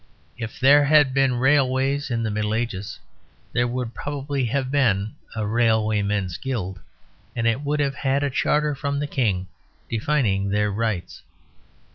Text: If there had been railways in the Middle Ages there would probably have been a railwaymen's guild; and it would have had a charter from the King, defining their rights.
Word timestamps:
If 0.35 0.59
there 0.59 0.85
had 0.85 1.13
been 1.13 1.35
railways 1.35 2.09
in 2.09 2.23
the 2.23 2.31
Middle 2.31 2.55
Ages 2.55 2.97
there 3.53 3.67
would 3.67 3.93
probably 3.93 4.45
have 4.45 4.71
been 4.71 5.13
a 5.35 5.45
railwaymen's 5.45 6.37
guild; 6.37 6.79
and 7.35 7.45
it 7.45 7.61
would 7.61 7.79
have 7.79 7.93
had 7.97 8.23
a 8.23 8.31
charter 8.31 8.73
from 8.73 8.97
the 8.97 9.05
King, 9.05 9.45
defining 9.91 10.49
their 10.49 10.71
rights. 10.71 11.21